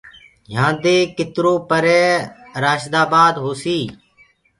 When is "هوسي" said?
3.43-3.79